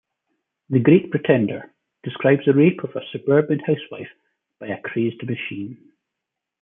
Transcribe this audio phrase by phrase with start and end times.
[0.71, 4.09] "The Great Pretender" describes the rape of a suburban housewife
[4.59, 5.77] by a crazed machine.